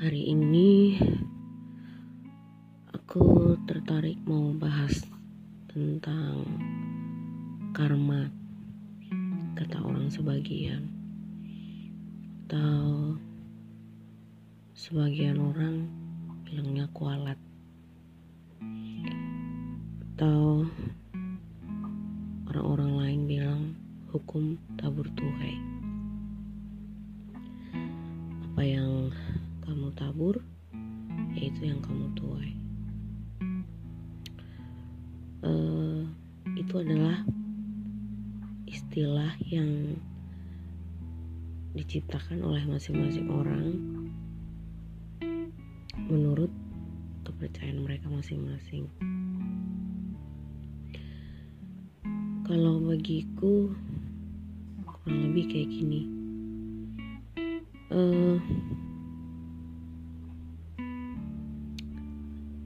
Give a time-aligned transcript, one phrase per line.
[0.00, 0.96] Hari ini
[2.88, 5.04] aku tertarik mau bahas
[5.68, 6.40] tentang
[7.76, 8.32] karma
[9.60, 10.88] kata orang sebagian.
[12.48, 13.20] Atau
[14.72, 15.84] sebagian orang
[16.48, 17.36] bilangnya kualat.
[20.16, 20.64] Atau
[22.48, 23.62] orang-orang lain bilang
[24.16, 25.60] hukum tabur tuhai
[28.60, 29.12] apa yang
[29.70, 30.42] kamu tabur
[31.38, 32.52] yaitu yang kamu tuai
[35.46, 36.02] uh,
[36.58, 37.22] itu adalah
[38.66, 39.94] istilah yang
[41.70, 43.78] diciptakan oleh masing-masing orang
[46.10, 46.50] menurut
[47.22, 48.90] kepercayaan mereka masing-masing.
[52.42, 53.70] Kalau bagiku
[54.82, 56.02] kurang lebih kayak gini.
[57.90, 58.38] Uh,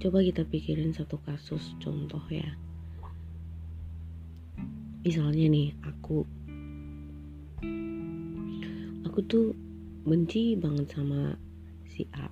[0.05, 2.45] coba kita pikirin satu kasus contoh ya.
[5.01, 6.29] Misalnya nih aku.
[9.09, 9.57] Aku tuh
[10.05, 11.41] benci banget sama
[11.89, 12.29] si A.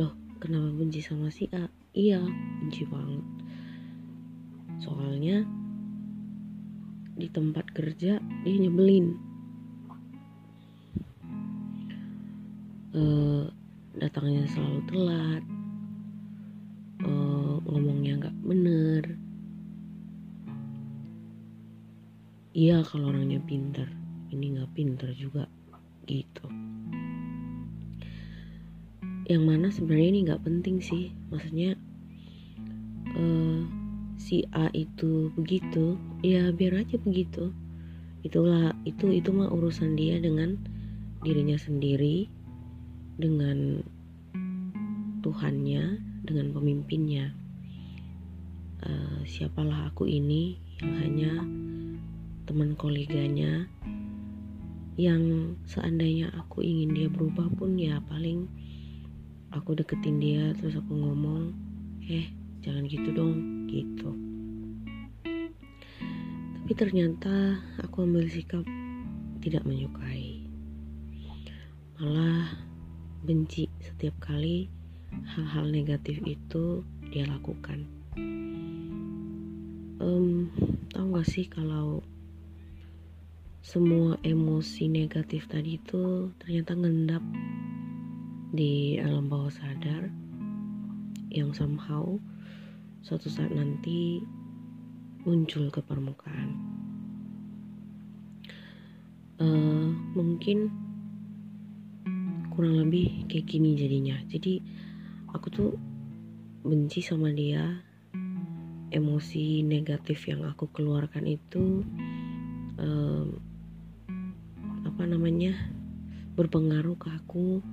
[0.00, 1.68] Loh kenapa benci sama si A?
[1.92, 2.24] Iya
[2.64, 3.24] benci banget.
[4.80, 5.44] Soalnya
[7.12, 9.20] di tempat kerja dia nyebelin.
[12.96, 13.52] Uh,
[13.96, 15.44] datangnya selalu telat
[17.04, 19.04] uh, ngomongnya nggak bener.
[22.52, 23.88] Iya kalau orangnya pinter
[24.32, 25.48] ini nggak pinter juga
[26.04, 26.46] gitu.
[29.28, 31.76] Yang mana sebenarnya ini nggak penting sih maksudnya
[33.16, 33.60] uh,
[34.20, 37.52] si A itu begitu ya biar aja begitu.
[38.22, 40.56] Itulah itu itu mah urusan dia dengan
[41.22, 42.28] dirinya sendiri
[43.16, 43.82] dengan
[45.22, 45.84] Tuhannya,
[46.26, 47.30] dengan pemimpinnya.
[48.82, 51.32] Uh, siapalah aku ini yang hanya
[52.42, 53.70] teman koleganya
[54.98, 58.44] yang seandainya aku ingin dia berubah pun ya paling
[59.54, 61.54] aku deketin dia terus aku ngomong
[62.04, 62.28] eh
[62.60, 64.10] jangan gitu dong gitu
[66.60, 68.66] tapi ternyata aku ambil sikap
[69.40, 70.44] tidak menyukai
[71.96, 72.52] malah
[73.22, 74.66] benci setiap kali
[75.34, 76.82] hal-hal negatif itu
[77.14, 77.86] dia lakukan.
[80.02, 80.50] Um,
[80.90, 82.02] tahu gak sih kalau
[83.62, 87.22] semua emosi negatif tadi itu ternyata ngendap
[88.50, 90.10] di alam bawah sadar
[91.30, 92.18] yang somehow
[93.06, 94.18] suatu saat nanti
[95.22, 96.58] muncul ke permukaan.
[99.38, 100.81] Uh, mungkin
[102.52, 104.20] kurang lebih kayak gini jadinya.
[104.28, 104.60] Jadi
[105.32, 105.72] aku tuh
[106.60, 107.80] benci sama dia.
[108.92, 111.80] Emosi negatif yang aku keluarkan itu
[112.76, 113.40] um,
[114.84, 115.56] apa namanya
[116.36, 117.64] berpengaruh ke aku.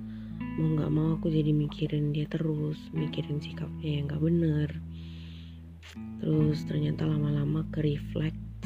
[0.56, 4.68] Mau nggak mau aku jadi mikirin dia terus mikirin sikapnya yang nggak bener.
[6.24, 8.64] Terus ternyata lama-lama ke reflect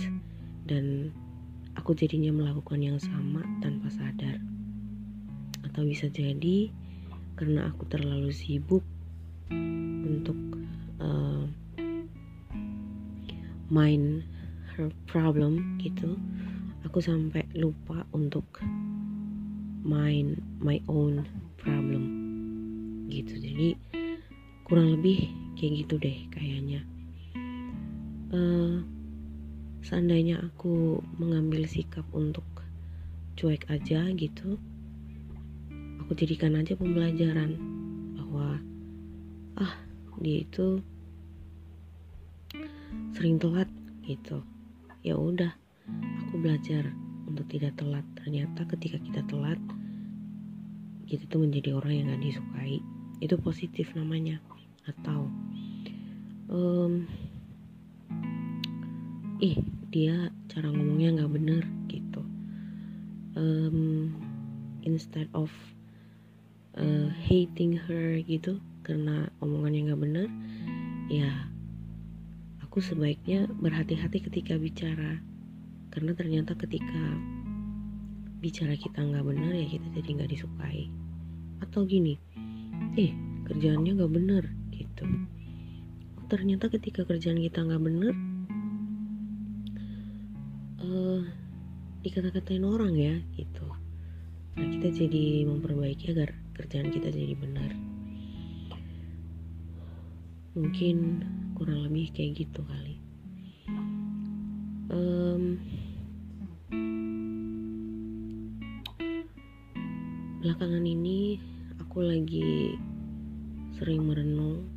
[0.71, 1.11] dan
[1.75, 4.54] aku jadinya melakukan yang sama tanpa sadar
[5.75, 6.71] atau bisa jadi
[7.35, 8.87] karena aku terlalu sibuk
[10.07, 10.39] untuk
[11.03, 11.51] uh,
[13.75, 14.23] main
[14.79, 16.15] her problem gitu
[16.87, 18.47] aku sampai lupa untuk
[19.83, 21.27] main my own
[21.59, 22.05] problem
[23.11, 23.35] gitu.
[23.35, 23.75] Jadi
[24.63, 25.27] kurang lebih
[25.59, 26.87] kayak gitu deh kayaknya.
[28.31, 28.79] Uh,
[29.83, 32.47] seandainya aku mengambil sikap untuk
[33.35, 34.57] cuek aja gitu
[36.05, 37.57] aku jadikan aja pembelajaran
[38.13, 38.61] bahwa
[39.57, 39.73] ah
[40.21, 40.85] dia itu
[43.17, 43.73] sering telat
[44.05, 44.45] gitu.
[45.01, 45.57] Ya udah
[46.29, 46.93] aku belajar
[47.25, 48.05] untuk tidak telat.
[48.21, 49.57] Ternyata ketika kita telat
[51.09, 52.85] kita tuh menjadi orang yang gak disukai.
[53.25, 54.45] Itu positif namanya
[54.85, 55.33] atau
[56.53, 57.09] um,
[59.41, 59.57] ih
[59.89, 62.21] dia cara ngomongnya nggak bener gitu.
[63.35, 64.13] Um,
[64.85, 65.49] instead of
[66.79, 70.29] uh, hating her gitu karena omongannya nggak benar
[71.09, 71.55] ya
[72.75, 75.23] aku sebaiknya berhati-hati ketika bicara.
[75.95, 77.07] Karena ternyata ketika
[78.43, 80.91] bicara kita nggak benar ya kita jadi nggak disukai.
[81.63, 82.19] Atau gini
[82.99, 83.15] eh
[83.47, 85.07] kerjaannya nggak benar gitu.
[86.27, 88.15] Ternyata ketika kerjaan kita nggak benar
[90.83, 91.23] uh,
[92.03, 93.71] dikata-katain orang ya gitu.
[94.59, 97.71] Nah kita jadi memperbaiki agar kerjaan kita jadi benar.
[100.55, 101.27] Mungkin
[101.59, 103.03] kurang lebih kayak gitu kali.
[104.95, 105.59] Um,
[110.39, 111.43] belakangan ini
[111.83, 112.79] aku lagi
[113.75, 114.71] sering merenung.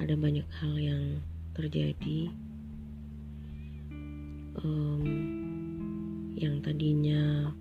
[0.00, 1.20] Ada banyak hal yang
[1.52, 2.32] terjadi.
[4.64, 5.04] Um,
[6.38, 7.52] yang tadinya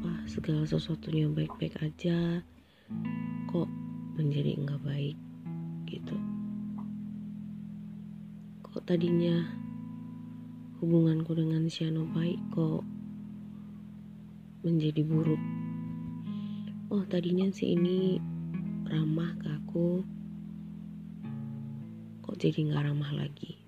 [0.00, 2.40] apa segala sesuatunya baik-baik aja.
[3.52, 3.68] Kok
[4.16, 5.12] menjadi enggak baik
[5.84, 6.16] gitu.
[8.64, 9.44] Kok tadinya
[10.80, 12.80] hubunganku dengan Siano baik kok
[14.64, 15.42] menjadi buruk.
[16.88, 18.16] Oh tadinya si ini
[18.88, 20.00] ramah ke aku.
[22.24, 23.60] Kok jadi nggak ramah lagi?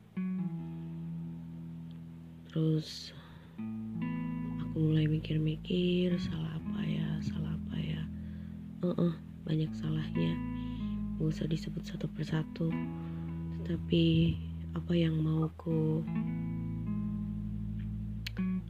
[2.48, 3.12] Terus
[4.82, 8.02] mulai mikir-mikir salah apa ya salah apa ya.
[8.82, 9.12] Uh -uh,
[9.46, 10.34] banyak salahnya.
[11.22, 12.66] Gak usah disebut satu persatu.
[13.62, 14.34] Tetapi
[14.74, 16.02] apa yang mau ku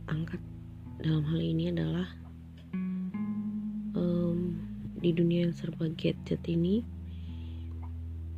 [0.05, 0.44] angkat
[1.00, 2.05] dalam hal ini adalah
[3.97, 4.61] um,
[5.00, 6.85] di dunia yang serba gadget ini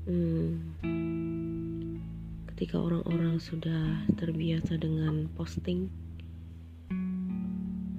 [0.07, 0.79] hmm,
[2.55, 5.91] ketika orang-orang sudah terbiasa dengan posting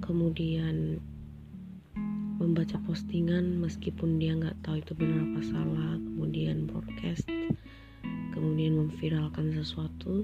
[0.06, 1.02] kemudian
[2.36, 7.26] membaca postingan meskipun dia nggak tahu itu benar apa salah kemudian broadcast
[8.32, 10.22] kemudian memviralkan sesuatu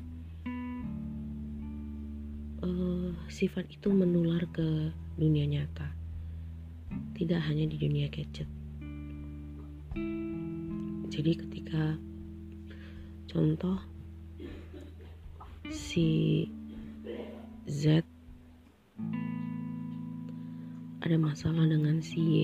[2.62, 5.88] uh, sifat itu menular ke dunia nyata.
[7.18, 8.48] Tidak hanya di dunia gadget.
[11.12, 11.96] Jadi ketika
[13.28, 13.76] contoh
[15.68, 16.48] si
[17.68, 18.11] Z
[21.02, 22.38] ada masalah dengan si Y.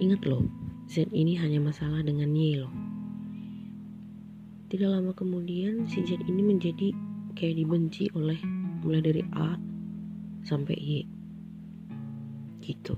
[0.00, 0.48] Ingat loh
[0.88, 2.72] Z ini hanya masalah dengan Y loh.
[4.72, 6.96] Tidak lama kemudian si Z ini menjadi
[7.36, 8.40] kayak dibenci oleh
[8.80, 9.60] mulai dari A
[10.48, 11.04] sampai Y.
[12.64, 12.96] Gitu.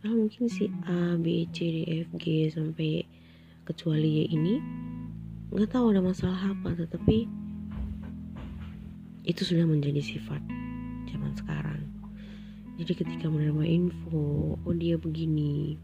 [0.00, 3.20] Nah, mungkin si A B C D F G sampai Y
[3.68, 4.54] kecuali Y ini
[5.52, 7.26] nggak tahu ada masalah apa tetapi
[9.28, 10.42] itu sudah menjadi sifat
[11.20, 11.82] zaman sekarang.
[12.80, 15.76] Jadi ketika menerima info oh dia begini.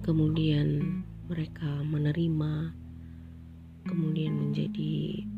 [0.00, 2.72] Kemudian mereka menerima
[3.84, 5.28] kemudian menjadi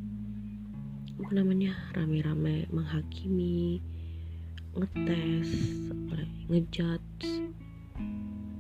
[1.19, 3.83] apa namanya rame-rame menghakimi
[4.79, 5.51] ngetes
[6.47, 7.51] ngejudge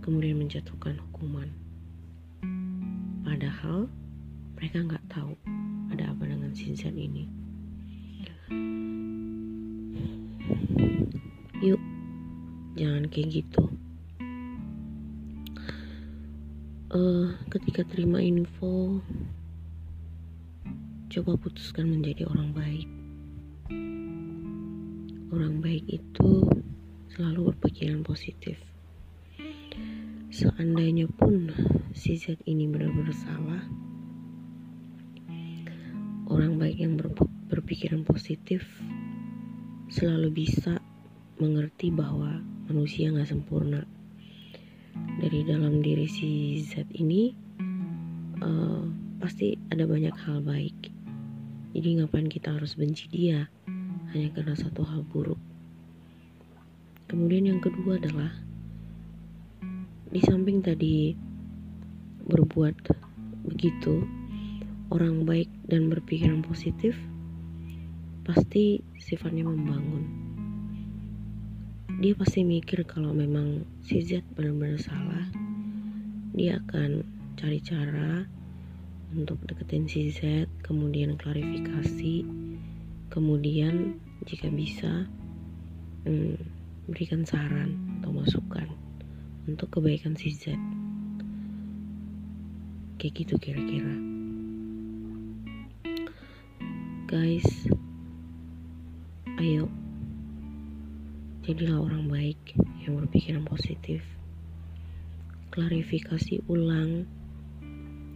[0.02, 1.54] kemudian menjatuhkan hukuman.
[3.22, 3.86] Padahal
[4.58, 5.38] mereka nggak tahu
[5.94, 7.30] ada apa dengan Sinsan ini.
[11.60, 11.82] Yuk,
[12.78, 13.62] jangan kayak gitu.
[16.90, 18.98] Uh, ketika terima info,
[21.10, 22.88] coba putuskan menjadi orang baik.
[25.30, 26.46] Orang baik itu
[27.14, 28.58] selalu berpikiran positif.
[30.30, 31.50] Seandainya pun
[31.90, 33.62] si Z ini benar-benar salah
[36.30, 37.10] orang baik yang ber
[37.50, 38.62] berpikiran positif
[39.90, 40.78] selalu bisa
[41.42, 42.38] mengerti bahwa
[42.70, 43.82] manusia nggak sempurna.
[45.18, 47.34] Dari dalam diri si Z ini
[48.38, 48.86] uh,
[49.18, 50.94] pasti ada banyak hal baik.
[51.74, 53.50] Jadi ngapain kita harus benci dia?
[54.14, 55.38] Hanya karena satu hal buruk.
[57.10, 58.30] Kemudian yang kedua adalah
[60.10, 61.14] di samping tadi
[62.30, 62.74] berbuat
[63.50, 64.06] begitu
[64.94, 66.94] orang baik dan berpikiran positif
[68.22, 70.04] pasti sifatnya membangun.
[72.00, 75.28] Dia pasti mikir kalau memang si Z benar-benar salah
[76.30, 77.02] dia akan
[77.34, 78.22] cari cara
[79.10, 82.22] untuk deketin si Z kemudian klarifikasi
[83.10, 85.10] kemudian jika bisa
[86.06, 86.38] hmm,
[86.86, 88.68] berikan saran atau masukan
[89.50, 90.54] untuk kebaikan si Z.
[93.00, 93.96] Kayak gitu kira-kira.
[97.10, 97.66] Guys
[99.40, 99.72] ayo.
[101.48, 102.52] Jadilah orang baik
[102.84, 104.04] yang berpikiran positif.
[105.48, 107.08] Klarifikasi ulang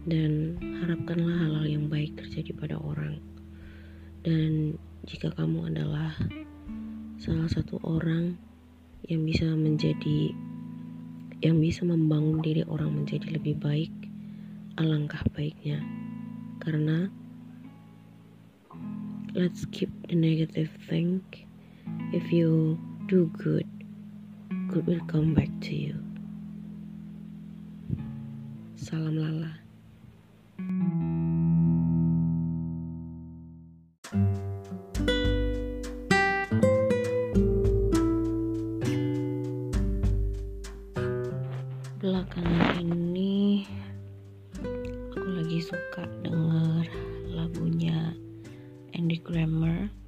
[0.05, 3.17] dan harapkanlah hal-hal yang baik terjadi pada orang.
[4.21, 4.77] Dan
[5.09, 6.13] jika kamu adalah
[7.17, 8.37] salah satu orang
[9.09, 10.29] yang bisa menjadi
[11.41, 13.89] yang bisa membangun diri orang menjadi lebih baik
[14.77, 15.81] alangkah baiknya.
[16.61, 17.09] Karena
[19.35, 21.21] let's keep the negative thing
[22.13, 23.67] if you do good
[24.69, 25.95] good will come back to you.
[28.75, 29.51] Salam lala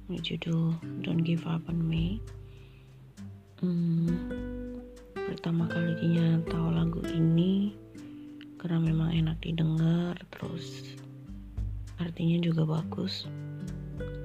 [0.08, 0.72] berjudul
[1.04, 2.16] Don't Give Up on Me.
[3.60, 4.08] Hmm,
[5.14, 7.76] pertama kalinya tahu lagu ini
[8.56, 10.96] karena memang enak didengar terus
[12.00, 13.28] artinya juga bagus.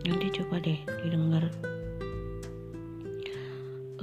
[0.08, 1.52] Nanti coba deh didengar.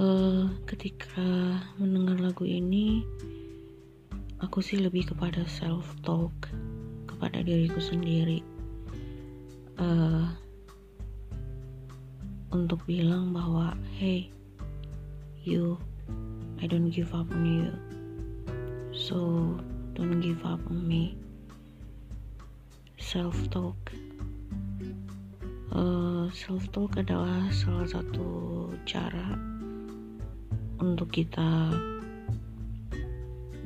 [0.01, 3.05] Uh, ketika mendengar lagu ini
[4.41, 6.33] aku sih lebih kepada self talk
[7.09, 8.45] kepada diriku sendiri.
[9.81, 10.29] Uh,
[12.51, 14.31] untuk bilang bahwa hey
[15.47, 15.79] you
[16.61, 17.73] I don't give up on you.
[18.93, 19.57] So
[19.97, 21.17] don't give up on me.
[23.01, 23.79] Self talk
[25.75, 29.39] uh, eh, self talk adalah salah satu cara
[30.81, 31.75] untuk kita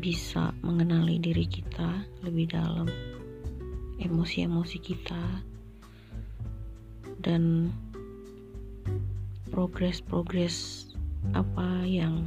[0.02, 2.84] bisa mengenali diri kita lebih dalam,
[3.96, 5.24] emosi-emosi kita,
[7.24, 7.72] dan
[9.54, 10.90] progres-progres
[11.30, 12.26] apa yang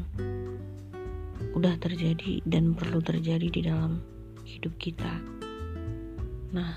[1.60, 4.00] udah terjadi dan perlu terjadi di dalam
[4.48, 5.12] hidup kita.
[6.56, 6.72] Nah,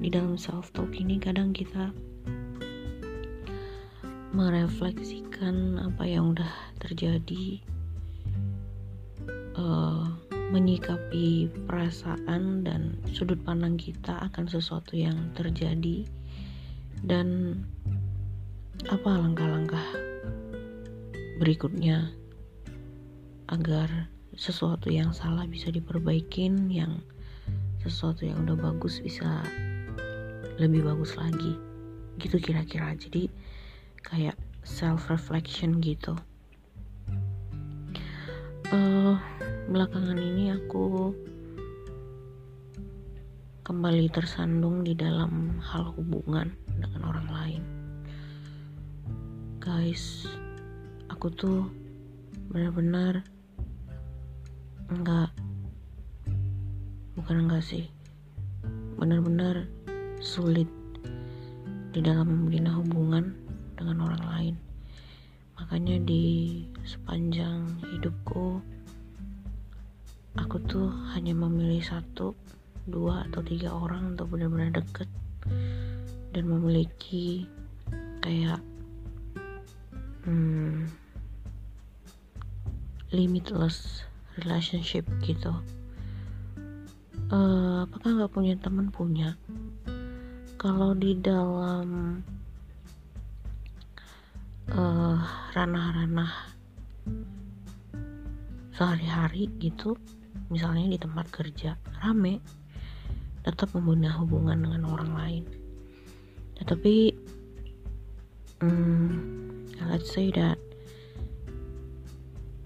[0.00, 1.92] di dalam self talk ini kadang kita
[4.32, 7.60] merefleksikan apa yang udah terjadi
[9.60, 10.08] uh,
[10.56, 16.08] menyikapi perasaan dan sudut pandang kita akan sesuatu yang terjadi
[17.04, 17.60] dan
[18.84, 19.86] apa langkah-langkah
[21.40, 22.12] berikutnya
[23.48, 27.00] agar sesuatu yang salah bisa diperbaikin yang
[27.80, 29.40] sesuatu yang udah bagus bisa
[30.60, 31.56] lebih bagus lagi?
[32.20, 32.92] Gitu kira-kira.
[32.96, 33.32] Jadi
[34.04, 36.12] kayak self reflection gitu.
[38.74, 39.14] Uh,
[39.70, 41.14] belakangan ini aku
[43.62, 47.75] kembali tersandung di dalam hal hubungan dengan orang lain.
[49.66, 50.22] Guys,
[51.10, 51.66] aku tuh
[52.54, 53.26] benar-benar
[54.94, 55.34] enggak
[57.18, 57.90] bukan enggak sih
[58.94, 59.66] benar-benar
[60.22, 60.70] sulit
[61.90, 63.34] di dalam membina hubungan
[63.74, 64.54] dengan orang lain.
[65.58, 68.62] Makanya di sepanjang hidupku
[70.38, 72.38] aku tuh hanya memilih satu
[72.86, 75.10] dua atau tiga orang untuk benar-benar deket
[76.30, 77.50] dan memiliki
[78.22, 78.62] kayak
[80.26, 80.90] hmm,
[83.14, 84.02] limitless
[84.42, 85.54] relationship gitu.
[87.30, 88.90] Uh, apakah nggak punya teman?
[88.90, 89.38] Punya.
[90.58, 92.20] Kalau di dalam
[94.66, 95.22] ranah
[95.54, 96.32] ranah-ranah
[98.74, 99.94] sehari-hari gitu
[100.50, 102.42] misalnya di tempat kerja rame
[103.46, 105.44] tetap membina hubungan dengan orang lain.
[106.58, 106.94] Tetapi
[108.58, 109.35] hmm,
[109.88, 110.58] let's say that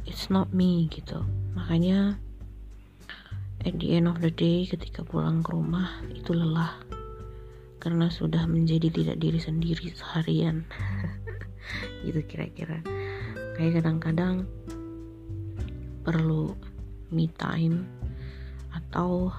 [0.08, 1.22] it's not me gitu.
[1.54, 2.18] Makanya
[3.64, 6.80] at the end of the day ketika pulang ke rumah itu lelah.
[7.80, 10.68] Karena sudah menjadi tidak diri sendiri seharian.
[12.04, 12.84] Gitu kira-kira.
[13.56, 14.44] Kayak kadang-kadang
[16.04, 16.52] perlu
[17.08, 17.88] me time
[18.72, 19.32] atau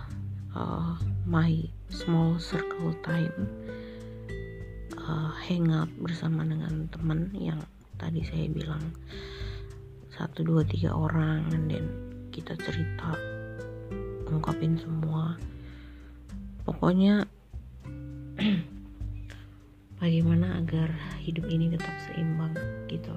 [0.58, 1.54] uh, my
[1.90, 3.48] small circle time
[5.00, 7.60] uh, hang out bersama dengan teman yang
[8.01, 8.81] tadi saya bilang
[10.10, 11.86] satu dua tiga orang dan
[12.34, 13.13] kita cerita
[14.25, 15.38] ungkapin semua.
[16.65, 17.29] Pokoknya
[20.01, 20.89] bagaimana agar
[21.22, 22.58] hidup ini tetap seimbang
[22.89, 23.13] gitu.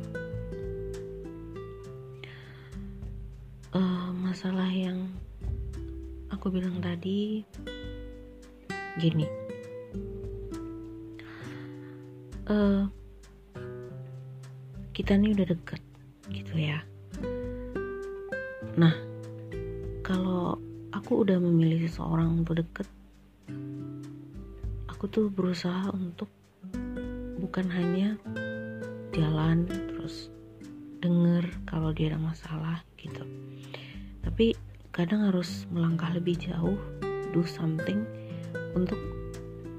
[3.74, 5.08] Uh, masalah yang
[6.28, 7.42] aku bilang tadi
[9.00, 9.26] gini.
[12.44, 12.84] Uh,
[14.94, 15.82] kita nih udah deket
[16.30, 16.78] gitu ya.
[18.78, 18.94] Nah
[20.06, 20.54] kalau
[20.94, 22.86] aku udah memilih seseorang untuk deket
[24.86, 26.30] aku tuh berusaha untuk
[27.42, 28.14] bukan hanya
[29.10, 30.30] jalan terus
[31.02, 33.20] denger kalau dia ada masalah gitu.
[34.22, 34.54] Tapi
[34.94, 36.78] kadang harus melangkah lebih jauh
[37.34, 38.06] do something
[38.78, 38.96] untuk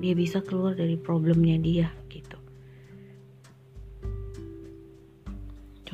[0.03, 1.87] dia bisa keluar dari problemnya dia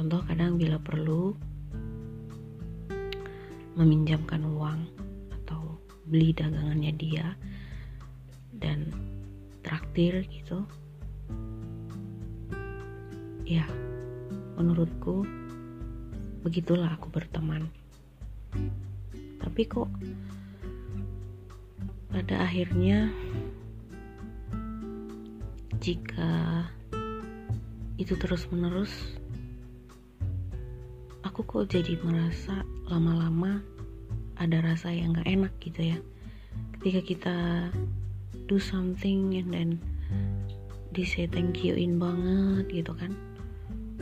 [0.02, 1.30] contoh kadang bila perlu
[3.78, 4.90] meminjamkan uang
[5.30, 5.78] atau
[6.10, 7.38] beli dagangannya dia
[8.58, 8.90] dan
[9.62, 10.66] traktir gitu
[13.46, 13.62] ya
[14.58, 15.22] menurutku
[16.42, 17.70] begitulah aku berteman.
[19.38, 19.86] Tapi kok
[22.10, 23.06] pada akhirnya
[25.78, 26.66] jika
[28.02, 29.22] itu terus menerus
[31.32, 33.64] aku kok jadi merasa lama-lama
[34.36, 35.98] ada rasa yang gak enak gitu ya.
[36.76, 37.38] Ketika kita
[38.52, 39.70] do something and then
[40.92, 43.16] di say thank you in banget gitu kan.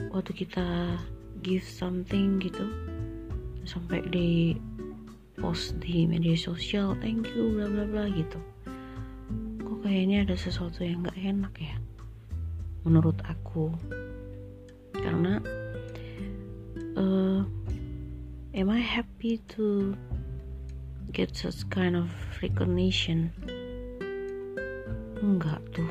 [0.10, 0.98] Waktu kita
[1.46, 2.66] give something gitu
[3.62, 4.58] sampai di
[5.38, 8.42] post di media sosial thank you bla bla bla gitu.
[9.70, 11.78] Kok kayaknya ada sesuatu yang gak enak ya
[12.90, 13.70] menurut aku.
[14.98, 15.38] Karena
[17.00, 17.48] uh,
[18.54, 19.96] am I happy to
[21.12, 22.12] get such kind of
[22.44, 23.32] recognition?
[25.24, 25.88] Enggak tuh.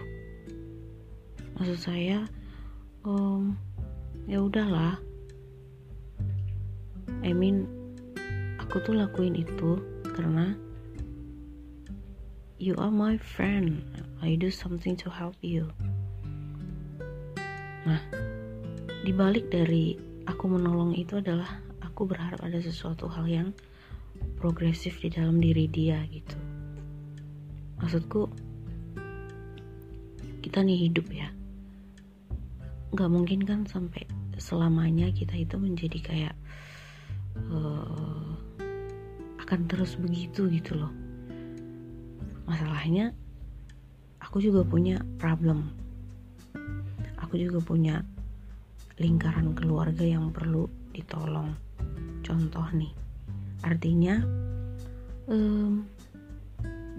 [1.56, 2.28] Maksud saya
[3.02, 3.56] um,
[4.28, 5.00] ya udahlah.
[7.24, 7.66] I mean
[8.60, 9.80] aku tuh lakuin itu
[10.12, 10.54] karena
[12.60, 13.80] you are my friend.
[14.20, 15.72] I do something to help you.
[17.88, 18.02] Nah
[19.08, 21.48] dibalik dari aku menolong itu adalah
[21.80, 23.48] aku berharap ada sesuatu hal yang
[24.36, 26.36] progresif di dalam diri dia gitu.
[27.80, 28.28] Maksudku
[30.44, 31.32] kita nih hidup ya.
[32.92, 34.04] Nggak mungkin kan sampai
[34.36, 36.34] selamanya kita itu menjadi kayak
[37.48, 38.36] uh,
[39.40, 40.92] akan terus begitu gitu loh.
[42.44, 43.16] Masalahnya
[44.20, 45.72] aku juga punya problem.
[47.16, 48.04] Aku juga punya
[48.98, 51.54] lingkaran keluarga yang perlu ditolong.
[52.22, 52.92] Contoh nih
[53.66, 54.22] artinya
[55.26, 55.86] um,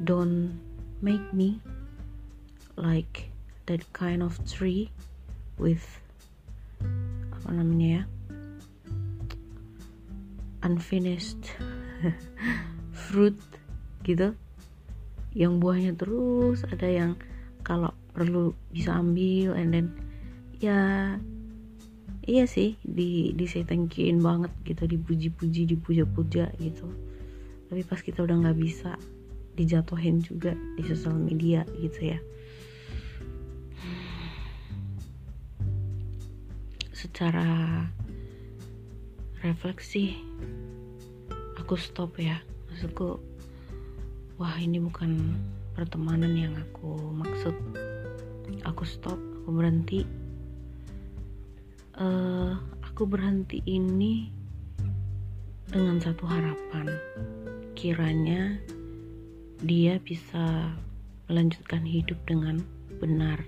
[0.04, 0.56] don't
[1.00, 1.60] make me
[2.76, 3.32] like
[3.68, 4.92] that kind of tree
[5.60, 5.84] with
[7.36, 8.04] apa namanya ya
[10.64, 11.56] unfinished
[13.08, 13.36] fruit
[14.04, 14.36] gitu.
[15.36, 17.12] Yang buahnya terus ada yang
[17.62, 19.88] kalau perlu bisa ambil and then
[20.60, 21.16] ya
[22.30, 26.86] iya sih di di say thank youin banget gitu dipuji-puji dipuja-puja gitu.
[27.70, 28.94] Tapi pas kita udah nggak bisa
[29.58, 32.20] dijatuhin juga di sosial media gitu ya.
[36.94, 37.82] Secara
[39.42, 40.14] refleksi
[41.58, 42.38] aku stop ya.
[42.70, 43.18] Maksudku
[44.38, 45.34] wah ini bukan
[45.74, 47.58] pertemanan yang aku maksud.
[48.70, 50.29] Aku stop aku berhenti
[52.00, 54.32] uh, aku berhenti ini
[55.70, 56.88] dengan satu harapan.
[57.76, 58.58] Kiranya
[59.64, 60.72] dia bisa
[61.28, 62.64] melanjutkan hidup dengan
[62.98, 63.44] benar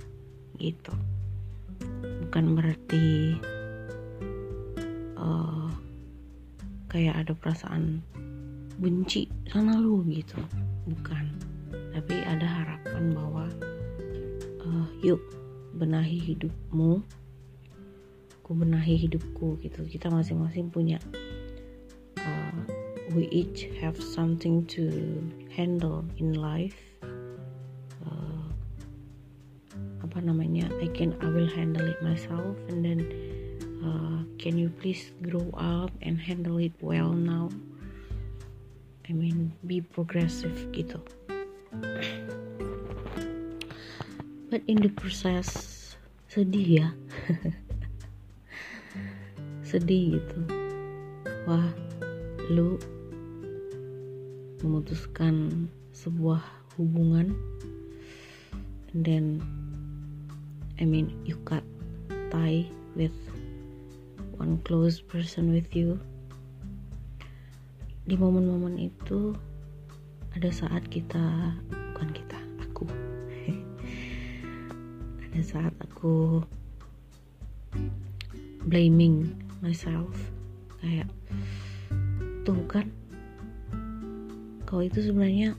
[0.59, 0.93] gitu.
[2.27, 3.35] Bukan berarti
[5.17, 5.71] uh,
[6.91, 8.03] kayak ada perasaan
[8.77, 10.37] benci sana lu gitu.
[10.87, 11.25] Bukan.
[11.71, 13.45] Tapi ada harapan bahwa
[14.63, 15.19] uh, yuk
[15.75, 17.03] benahi hidupmu
[18.51, 19.87] aku benahi hidupku gitu.
[19.87, 20.99] Kita masing-masing punya
[22.19, 22.59] uh,
[23.15, 24.91] we each have something to
[25.55, 26.75] handle in life.
[28.03, 28.51] Uh,
[30.03, 30.67] apa namanya?
[30.83, 32.99] I can I will handle it myself and then
[33.87, 37.47] uh, can you please grow up and handle it well now?
[39.07, 40.99] I mean be progressive gitu.
[44.51, 45.79] But in the process
[46.27, 46.87] sedih ya
[49.71, 50.39] sedih gitu.
[51.47, 51.71] Wah
[52.51, 52.75] lu
[54.59, 56.43] memutuskan sebuah
[56.75, 57.31] hubungan.
[58.91, 59.25] And then
[60.75, 61.63] I mean you cut
[62.35, 62.67] tie
[62.99, 63.15] with
[64.35, 65.95] one close person with you.
[68.03, 69.31] Di momen-momen itu
[70.35, 71.55] ada saat kita
[71.95, 72.83] bukan kita aku.
[75.31, 76.43] Ada saat aku
[78.67, 79.31] blaming
[79.61, 80.11] myself.
[80.81, 81.07] Kayak
[82.41, 82.89] tuh kan
[84.65, 85.53] kau itu sebenarnya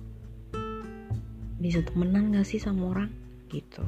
[1.63, 3.11] bisa temenan gak sih sama orang?
[3.49, 3.87] Gitu.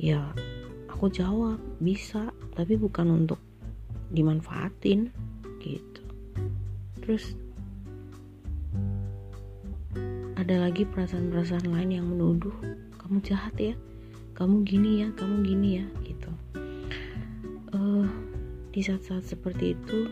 [0.00, 0.32] Ya
[0.88, 3.38] aku jawab bisa tapi bukan untuk
[4.10, 5.12] dimanfaatin.
[5.60, 6.02] Gitu.
[7.04, 7.36] Terus
[10.44, 12.52] ada lagi perasaan-perasaan lain yang menuduh
[13.00, 13.72] kamu jahat ya
[14.36, 15.86] kamu gini ya kamu gini ya
[18.74, 20.10] di saat-saat seperti itu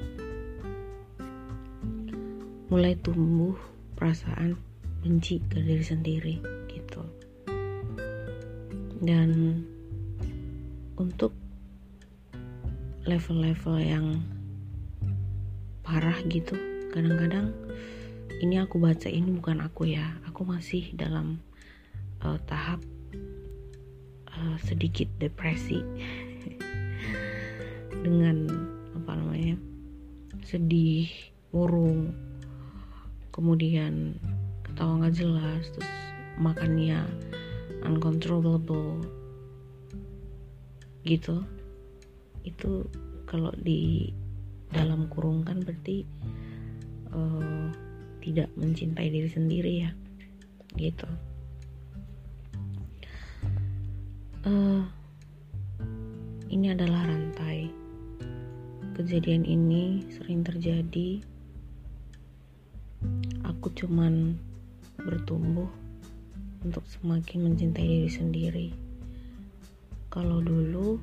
[2.70, 3.58] mulai tumbuh
[3.98, 4.54] perasaan
[5.02, 6.34] benci ke diri sendiri
[6.70, 7.02] gitu.
[9.02, 9.58] Dan
[10.94, 11.34] untuk
[13.02, 14.22] level-level yang
[15.82, 16.54] parah gitu
[16.94, 17.50] kadang-kadang
[18.38, 20.22] ini aku baca ini bukan aku ya.
[20.30, 21.42] Aku masih dalam
[22.22, 22.78] uh, tahap
[24.30, 25.82] uh, sedikit depresi
[28.02, 28.50] dengan
[28.98, 29.56] apa namanya
[30.42, 31.06] sedih
[31.54, 32.10] murung
[33.32, 34.18] kemudian
[34.66, 35.92] ketawa nggak jelas terus
[36.36, 37.06] makannya
[37.86, 39.02] uncontrollable
[41.02, 41.42] gitu.
[42.42, 42.86] Itu
[43.26, 44.10] kalau di
[44.72, 46.06] dalam kurung kan berarti
[47.12, 47.68] uh,
[48.22, 49.90] tidak mencintai diri sendiri ya
[50.78, 51.08] gitu.
[54.42, 54.82] Uh,
[56.50, 57.81] ini adalah rantai
[58.92, 61.24] kejadian ini sering terjadi.
[63.48, 64.36] Aku cuman
[65.00, 65.68] bertumbuh
[66.62, 68.68] untuk semakin mencintai diri sendiri.
[70.12, 71.00] Kalau dulu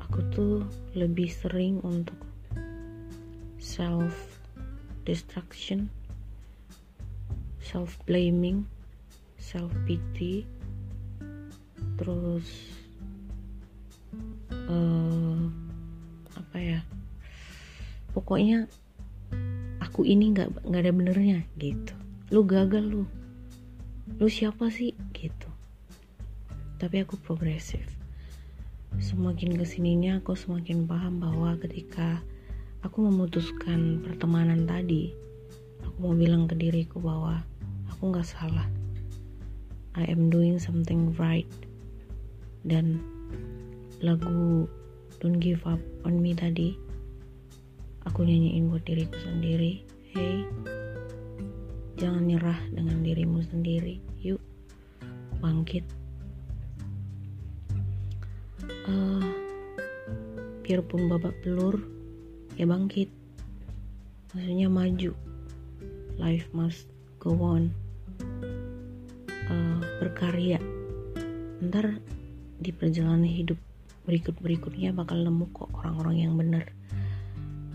[0.00, 0.54] aku tuh
[0.96, 2.18] lebih sering untuk
[3.60, 4.40] self
[5.06, 5.92] destruction
[7.62, 8.66] self blaming
[9.38, 10.42] self pity
[11.94, 12.48] terus
[14.66, 15.69] uh,
[16.50, 16.80] apa ya
[18.10, 18.66] pokoknya
[19.78, 21.94] aku ini nggak nggak ada benernya gitu.
[22.30, 23.04] Lu gagal lu.
[24.18, 25.50] Lu siapa sih gitu.
[26.78, 27.86] Tapi aku progresif.
[28.98, 32.18] Semakin ke sininya aku semakin paham bahwa ketika
[32.82, 35.14] aku memutuskan pertemanan tadi
[35.86, 37.46] aku mau bilang ke diriku bahwa
[37.90, 38.66] aku nggak salah.
[39.94, 41.50] I am doing something right.
[42.66, 43.02] Dan
[44.02, 44.64] lagu
[45.20, 46.72] Don't Give Up on Me tadi.
[48.08, 49.84] Aku nyanyiin buat diriku sendiri.
[50.16, 50.48] Hey
[52.00, 54.00] jangan nyerah dengan dirimu sendiri.
[54.24, 54.40] Yuk
[55.44, 55.84] bangkit.
[58.88, 59.20] Uh,
[60.64, 61.76] biarpun babak belur
[62.56, 63.12] ya bangkit.
[64.32, 65.12] Maksudnya maju.
[66.16, 66.88] Life must
[67.20, 67.68] go on.
[69.28, 70.56] Uh, berkarya.
[71.60, 72.00] Ntar
[72.56, 73.60] di perjalanan hidup
[74.10, 76.66] berikut-berikutnya bakal nemu kok orang-orang yang benar.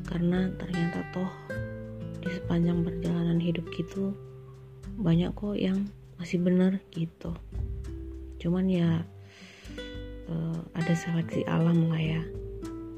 [0.03, 1.31] Karena ternyata toh
[2.19, 4.11] di sepanjang perjalanan hidup gitu
[4.99, 5.87] banyak kok yang
[6.19, 7.31] masih benar gitu.
[8.43, 8.99] Cuman ya
[10.27, 12.21] uh, ada seleksi alam lah ya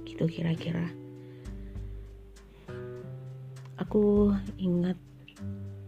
[0.10, 0.89] gitu kira-kira.
[3.78, 4.97] Aku ingat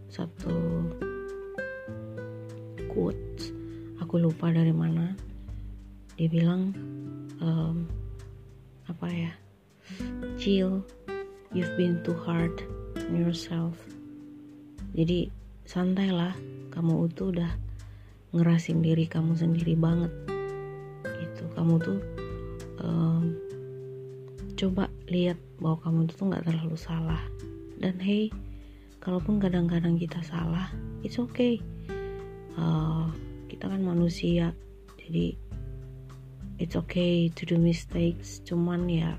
[0.06, 0.86] satu
[2.86, 3.50] quotes
[3.98, 5.18] aku lupa dari mana.
[6.14, 6.74] Dia bilang
[7.40, 7.88] um,
[8.86, 9.32] apa ya
[10.38, 10.84] chill
[11.50, 12.54] you've been too hard
[12.96, 13.74] on yourself.
[14.94, 15.30] Jadi
[15.66, 16.34] santailah
[16.70, 17.50] kamu itu udah
[18.30, 20.12] ngerasin diri kamu sendiri banget.
[21.50, 22.00] Kamu tuh
[22.80, 23.36] um,
[24.54, 27.20] coba lihat bahwa kamu tuh nggak terlalu salah.
[27.76, 28.30] Dan hey
[29.02, 30.70] kalaupun kadang-kadang kita salah
[31.02, 31.58] it's okay.
[32.54, 33.10] Uh,
[33.50, 34.54] kita kan manusia
[35.00, 35.34] jadi
[36.60, 39.16] it's okay to do mistakes cuman ya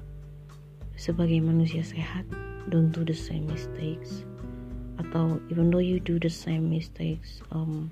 [0.94, 2.30] sebagai manusia sehat
[2.70, 4.22] don't do the same mistakes.
[5.02, 7.90] Atau even though you do the same mistakes um,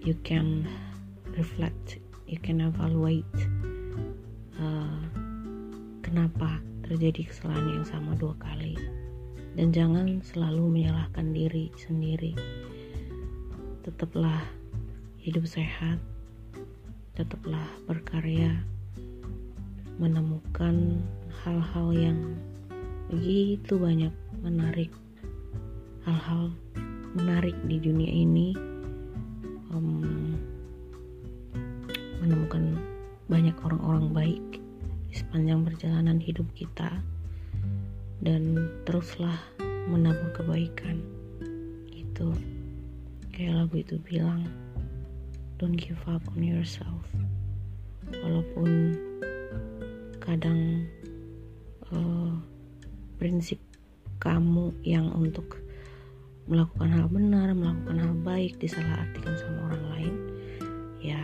[0.00, 0.64] you can
[1.36, 3.28] reflect you can evaluate
[4.56, 5.04] uh,
[6.00, 8.80] kenapa terjadi kesalahan yang sama dua kali.
[9.54, 12.32] Dan jangan selalu menyalahkan diri sendiri.
[13.84, 14.40] Tetaplah
[15.20, 16.00] hidup sehat
[17.14, 18.50] tetaplah berkarya
[20.02, 20.98] menemukan
[21.46, 22.18] hal-hal yang
[23.06, 24.10] begitu banyak
[24.42, 24.90] menarik
[26.02, 26.50] hal-hal
[27.14, 28.58] menarik di dunia ini
[29.70, 30.34] um,
[32.18, 32.82] menemukan
[33.30, 34.44] banyak orang-orang baik
[35.06, 36.90] di sepanjang perjalanan hidup kita
[38.26, 39.38] dan teruslah
[39.86, 40.98] menabur kebaikan.
[41.94, 42.34] Itu
[43.30, 44.63] kayak lagu itu bilang
[45.58, 47.04] don't give up on yourself.
[48.10, 48.98] Walaupun
[50.22, 50.88] kadang
[51.90, 52.34] uh,
[53.16, 53.60] prinsip
[54.20, 55.60] kamu yang untuk
[56.44, 60.14] melakukan hal benar, melakukan hal baik disalahartikan sama orang lain,
[61.00, 61.22] ya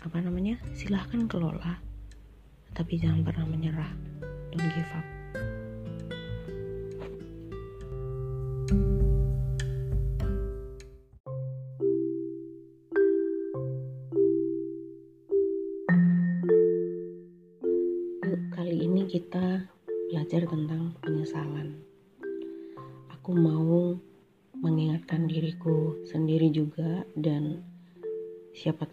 [0.00, 1.76] apa namanya silahkan kelola
[2.72, 3.92] tapi jangan pernah menyerah.
[4.50, 5.19] Don't give up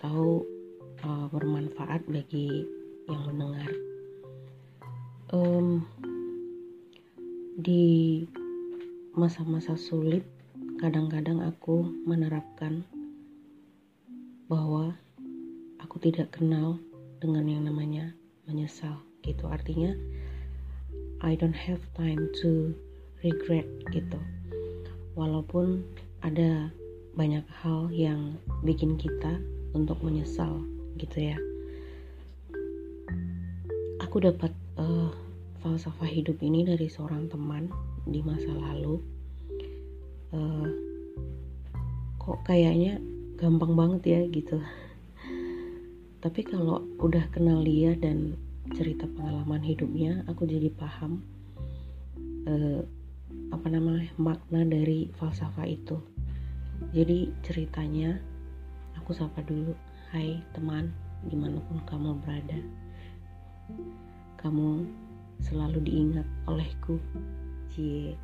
[0.02, 0.46] tahu
[1.04, 2.66] uh, bermanfaat bagi
[3.10, 3.72] yang mendengar.
[5.34, 5.84] Um,
[7.58, 8.24] di
[9.18, 10.24] masa-masa sulit,
[10.78, 12.86] kadang-kadang aku menerapkan
[14.48, 14.96] bahwa
[15.82, 16.80] aku tidak kenal
[17.18, 18.14] dengan yang namanya
[18.48, 19.92] menyesal gitu artinya
[21.20, 22.78] I don't have time to
[23.26, 24.22] regret gitu
[25.18, 25.84] walaupun
[26.22, 26.70] ada
[27.18, 29.42] banyak hal yang bikin kita
[29.74, 30.64] untuk menyesal
[31.00, 31.38] gitu ya.
[34.06, 35.12] Aku dapat uh,
[35.60, 37.68] falsafah hidup ini dari seorang teman
[38.08, 39.02] di masa lalu.
[40.32, 40.68] Uh,
[42.20, 43.00] kok kayaknya
[43.40, 44.60] gampang banget ya gitu.
[46.20, 48.36] Tapi kalau udah kenal dia dan
[48.76, 51.24] cerita pengalaman hidupnya aku jadi paham
[52.50, 52.84] uh,
[53.52, 55.98] apa namanya makna dari falsafah itu.
[56.92, 58.20] Jadi ceritanya
[59.08, 59.72] aku sapa dulu
[60.12, 60.92] hai teman
[61.24, 62.60] di mana pun kamu berada
[64.36, 64.84] kamu
[65.48, 67.00] selalu diingat olehku.
[67.72, 68.20] Cie.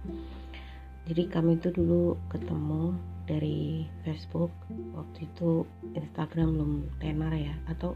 [1.08, 4.52] Jadi kami itu dulu ketemu dari Facebook
[4.92, 5.64] waktu itu
[5.96, 7.96] Instagram belum tenar ya atau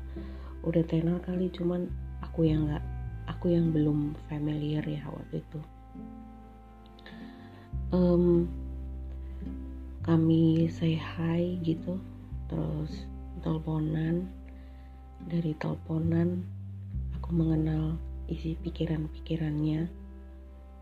[0.63, 1.91] udah tenar kali cuman
[2.23, 2.88] aku yang nggak
[3.28, 5.60] aku yang belum familiar ya waktu itu.
[7.91, 8.47] Um,
[10.08, 12.00] kami say hi gitu
[12.48, 13.08] terus
[13.44, 14.28] teleponan.
[15.28, 16.44] Dari teleponan
[17.18, 17.96] aku mengenal
[18.28, 19.88] isi pikiran-pikirannya.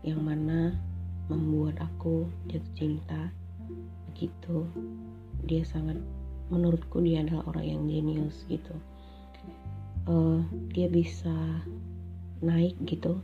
[0.06, 0.74] Yang mana
[1.26, 3.30] membuat aku jatuh cinta.
[4.16, 4.64] Gitu
[5.46, 5.96] dia sangat
[6.50, 8.74] menurutku dia adalah orang yang jenius gitu.
[10.06, 10.42] Uh,
[10.74, 11.34] dia bisa
[12.42, 13.18] naik gitu.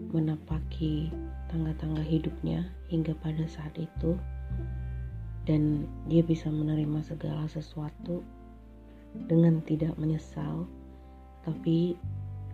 [0.00, 1.12] Menapaki
[1.52, 4.16] tangga-tangga hidupnya hingga pada saat itu
[5.50, 8.22] dan dia bisa menerima segala sesuatu
[9.26, 10.62] dengan tidak menyesal
[11.42, 11.98] tapi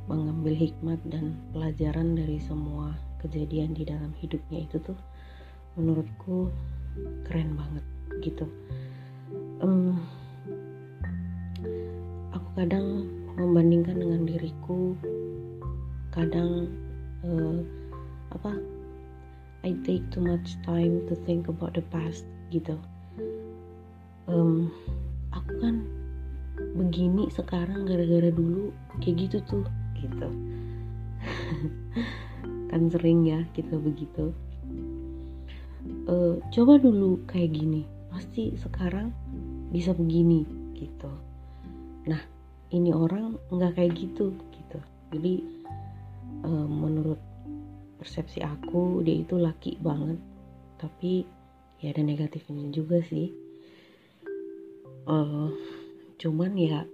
[0.08, 4.96] mengambil hikmat dan pelajaran dari semua kejadian di dalam hidupnya itu tuh
[5.76, 6.48] menurutku
[7.28, 7.84] keren banget
[8.24, 8.48] gitu.
[9.60, 10.00] Um,
[12.32, 13.04] aku kadang
[13.36, 14.96] membandingkan dengan diriku
[16.16, 16.72] kadang
[17.28, 17.60] uh,
[18.32, 18.56] apa
[19.66, 22.76] I take too much time to think about the past gitu.
[24.26, 24.70] Um,
[25.30, 25.86] aku kan
[26.76, 29.64] begini sekarang gara-gara dulu kayak gitu tuh
[29.98, 30.28] gitu.
[32.70, 34.34] Kan sering ya kita begitu.
[36.10, 39.14] Uh, coba dulu kayak gini pasti sekarang
[39.70, 40.42] bisa begini
[40.74, 41.10] gitu.
[42.10, 42.20] Nah
[42.74, 44.78] ini orang nggak kayak gitu gitu.
[45.14, 45.34] Jadi
[46.42, 47.18] uh, menurut
[48.02, 50.20] persepsi aku dia itu laki banget
[50.76, 51.24] tapi
[51.82, 53.32] ya ada negatifnya juga sih
[55.06, 55.50] uh,
[56.16, 56.84] cuman ya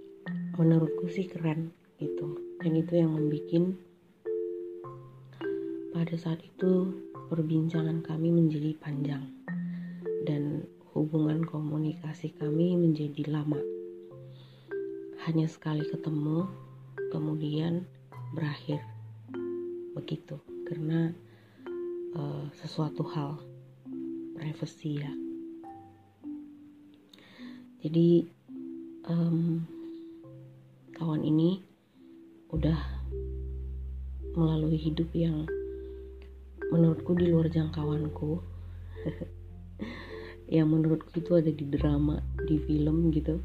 [0.59, 3.75] menurutku sih keren gitu dan itu yang membuat
[5.93, 6.91] pada saat itu
[7.31, 9.23] perbincangan kami menjadi panjang
[10.27, 13.57] dan hubungan komunikasi kami menjadi lama.
[15.25, 16.45] Hanya sekali ketemu,
[17.09, 17.89] kemudian
[18.37, 18.83] berakhir.
[19.97, 20.37] Begitu,
[20.69, 21.13] karena
[22.13, 23.41] uh, sesuatu hal
[24.43, 25.07] privacy ya.
[27.79, 28.27] Jadi
[29.07, 29.63] um,
[30.99, 31.63] kawan ini
[32.51, 32.75] udah
[34.35, 35.47] melalui hidup yang
[36.75, 38.43] menurutku di luar jangkauanku.
[40.53, 43.39] Yang menurutku itu ada di drama di film gitu.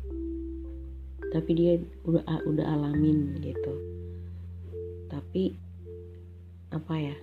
[1.31, 3.71] Tapi dia udah udah alamin gitu.
[5.07, 5.55] Tapi
[6.75, 7.17] apa ya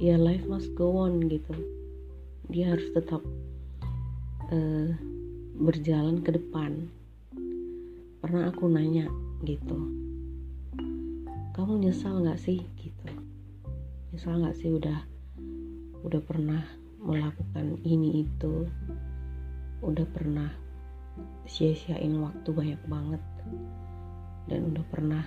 [0.00, 1.79] ya life must go on gitu
[2.50, 3.22] dia harus tetap
[4.50, 4.90] uh,
[5.56, 6.90] berjalan ke depan.
[8.20, 9.08] Pernah aku nanya
[9.46, 10.00] gitu
[11.60, 12.64] kamu nyesal nggak sih?
[12.80, 13.04] Gitu.
[14.16, 14.72] Nyesal nggak sih?
[14.72, 14.96] Udah
[16.00, 16.64] udah pernah
[17.04, 18.64] melakukan ini itu.
[19.84, 20.48] Udah pernah
[21.44, 23.20] sia-siain waktu banyak banget.
[24.48, 25.20] Dan udah pernah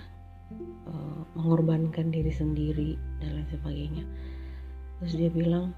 [0.90, 4.04] uh, mengorbankan diri sendiri dan lain sebagainya.
[4.98, 5.70] Terus dia bilang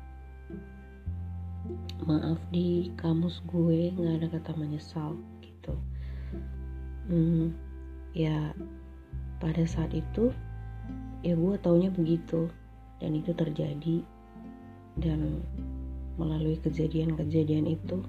[2.06, 5.74] maaf di kamus gue nggak ada kata menyesal gitu.
[7.06, 7.54] Hmm,
[8.14, 8.54] ya
[9.38, 10.30] pada saat itu
[11.22, 12.50] ya gue taunya begitu.
[12.96, 14.00] Dan itu terjadi.
[14.96, 15.44] Dan
[16.16, 18.00] melalui kejadian-kejadian itu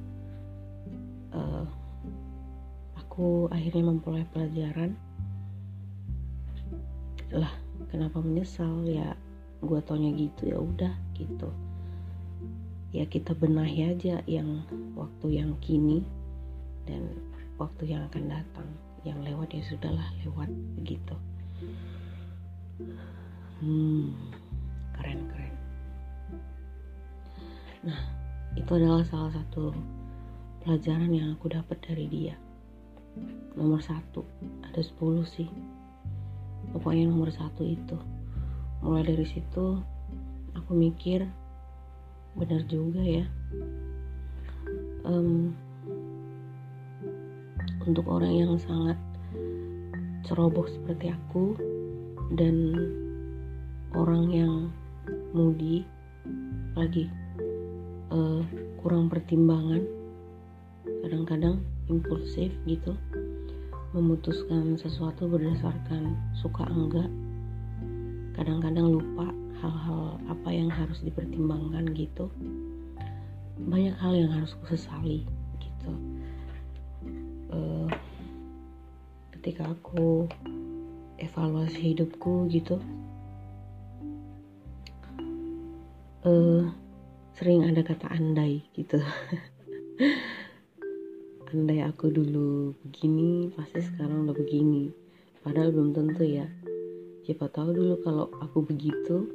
[1.36, 1.68] uh,
[2.96, 4.96] aku akhirnya memperoleh pelajaran.
[7.36, 7.52] Lah
[7.92, 8.88] kenapa menyesal?
[8.88, 9.20] Ya
[9.60, 11.50] gue taunya gitu ya udah gitu
[12.96, 14.64] ya kita benahi aja yang
[14.96, 16.04] waktu yang kini
[16.88, 17.12] dan
[17.60, 18.70] waktu yang akan datang.
[19.06, 21.16] Yang lewat ya sudahlah lewat begitu.
[23.64, 24.14] Hmm
[24.98, 25.54] keren keren.
[27.86, 28.02] Nah
[28.58, 29.72] itu adalah salah satu
[30.66, 32.36] pelajaran yang aku dapat dari dia.
[33.56, 34.26] Nomor satu
[34.66, 35.48] ada sepuluh sih.
[36.76, 37.98] Pokoknya nomor satu itu.
[38.84, 39.82] Mulai dari situ
[40.54, 41.26] aku mikir
[42.38, 43.26] benar juga ya.
[45.04, 45.58] Um,
[47.88, 49.00] untuk orang yang sangat
[50.28, 51.56] ceroboh seperti aku
[52.36, 52.76] dan
[53.96, 54.54] orang yang
[55.32, 55.88] mudi
[56.76, 57.08] lagi
[58.12, 58.44] uh,
[58.84, 59.88] kurang pertimbangan
[61.08, 62.92] kadang-kadang impulsif gitu
[63.96, 67.08] memutuskan sesuatu berdasarkan suka enggak
[68.36, 69.32] kadang-kadang lupa
[69.64, 72.30] hal-hal apa yang harus dipertimbangkan gitu.
[73.58, 75.26] Banyak hal yang harus kusesali
[75.60, 75.92] gitu.
[77.48, 77.90] Uh,
[79.34, 80.28] ketika aku
[81.18, 82.78] evaluasi hidupku gitu
[86.28, 86.64] uh,
[87.38, 89.00] sering ada kata andai gitu.
[91.48, 94.92] Andai aku dulu begini pasti sekarang udah begini.
[95.40, 96.44] Padahal belum tentu ya.
[97.24, 99.32] Siapa tahu dulu kalau aku begitu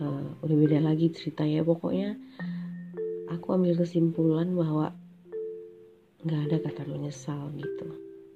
[0.00, 1.60] uh, udah beda lagi ceritanya.
[1.62, 2.16] Pokoknya
[3.28, 4.96] aku ambil kesimpulan bahwa
[6.24, 7.88] nggak ada kata menyesal gitu.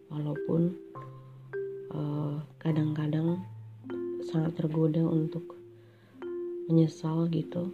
[0.09, 0.77] Walaupun
[1.90, 3.40] eh, kadang-kadang
[3.90, 5.42] uh, sangat tergoda untuk
[6.70, 7.72] menyesal gitu.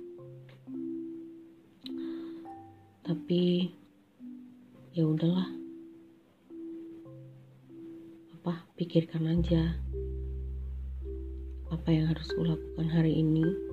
[3.04, 3.70] Tapi
[4.94, 5.50] ya udahlah.
[8.40, 9.76] Apa pikirkan aja.
[11.70, 13.69] Apa yang harus kulakukan hari ini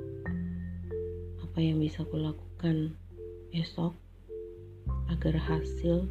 [1.58, 2.93] apa yang bisa kulakukan
[3.50, 3.89] esok
[5.10, 6.06] agar hasil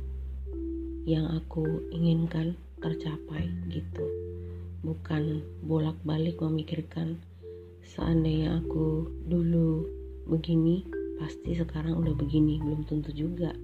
[1.07, 4.11] yang aku inginkan tercapai gitu.
[4.83, 7.23] Bukan bolak-balik memikirkan
[7.87, 9.87] seandainya aku dulu
[10.27, 10.83] begini
[11.23, 13.55] pasti sekarang udah begini belum tentu juga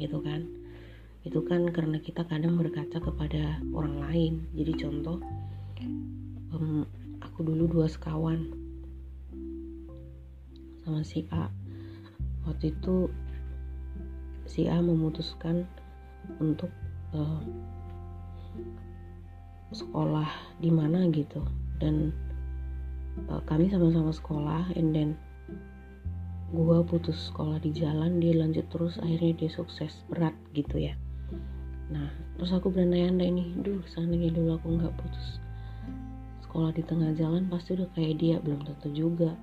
[0.00, 0.48] gitu kan?
[1.20, 4.32] Itu kan karena kita kadang berkaca kepada orang lain.
[4.56, 5.20] Jadi contoh
[6.56, 6.88] um,
[7.20, 8.69] aku dulu dua sekawan
[10.84, 11.48] sama si A.
[12.48, 13.06] Waktu itu
[14.48, 15.68] si A memutuskan
[16.42, 16.72] untuk
[17.14, 17.42] uh,
[19.70, 21.42] sekolah di mana gitu.
[21.78, 22.10] Dan
[23.30, 25.10] uh, kami sama-sama sekolah and then
[26.50, 30.98] gua putus sekolah di jalan dia lanjut terus akhirnya dia sukses berat gitu ya.
[31.94, 35.38] Nah terus aku berandai-andai nih duh seandainya dulu aku nggak putus
[36.50, 39.38] sekolah di tengah jalan pasti udah kayak dia belum tentu juga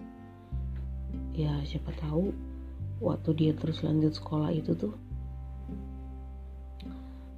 [1.37, 2.33] ya siapa tahu
[2.97, 4.93] waktu dia terus lanjut sekolah itu tuh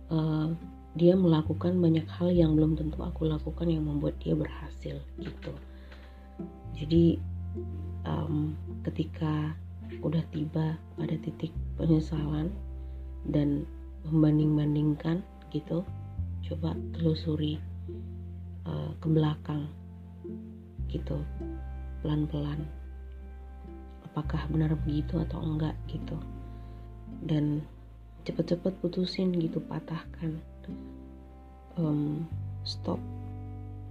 [0.07, 0.55] uh,
[0.95, 5.53] dia melakukan banyak hal yang belum tentu aku lakukan yang membuat dia berhasil gitu.
[6.73, 7.19] Jadi
[8.07, 8.55] um,
[8.87, 9.53] ketika
[9.99, 12.49] udah tiba pada titik penyesalan
[13.27, 13.67] dan
[14.07, 15.19] membanding-bandingkan
[15.51, 15.83] gitu
[16.47, 17.59] coba telusuri
[18.63, 19.67] uh, ke belakang
[20.87, 21.19] gitu
[22.01, 22.63] pelan-pelan
[24.09, 26.17] apakah benar begitu atau enggak gitu.
[27.21, 27.61] Dan
[28.25, 30.41] cepet-cepet putusin gitu patahkan.
[31.77, 32.25] Um,
[32.65, 32.99] stop.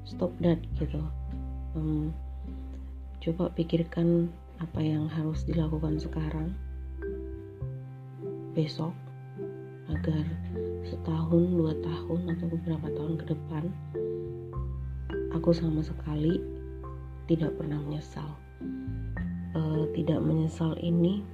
[0.05, 1.01] Stop that gitu.
[1.79, 2.11] Um,
[3.23, 4.29] coba pikirkan
[4.59, 6.51] apa yang harus dilakukan sekarang.
[8.59, 8.93] Besok
[9.89, 10.27] agar
[10.85, 13.65] setahun dua tahun atau beberapa tahun ke depan
[15.33, 16.41] aku sama sekali
[17.29, 18.29] tidak pernah menyesal
[19.59, 21.27] uh, tidak menyesal ini